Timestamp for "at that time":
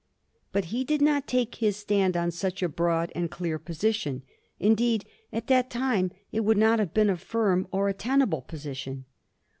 5.31-6.09